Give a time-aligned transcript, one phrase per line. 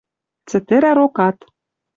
[0.49, 1.37] Цӹтӹрӓ рокат